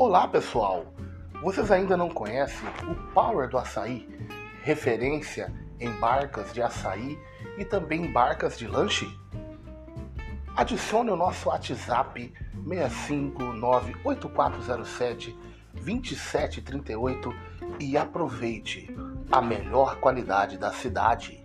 Olá 0.00 0.26
pessoal! 0.26 0.86
Vocês 1.42 1.70
ainda 1.70 1.94
não 1.94 2.08
conhecem 2.08 2.66
o 2.88 2.94
Power 3.12 3.50
do 3.50 3.58
Açaí, 3.58 4.08
referência 4.62 5.52
em 5.78 5.90
barcas 6.00 6.54
de 6.54 6.62
açaí 6.62 7.18
e 7.58 7.66
também 7.66 8.10
barcas 8.10 8.56
de 8.56 8.66
lanche? 8.66 9.06
Adicione 10.56 11.10
o 11.10 11.16
nosso 11.16 11.50
WhatsApp 11.50 12.32
6598407 12.66 15.36
2738 15.74 17.34
e 17.78 17.98
aproveite 17.98 18.88
a 19.30 19.42
melhor 19.42 19.96
qualidade 19.96 20.56
da 20.56 20.72
cidade. 20.72 21.39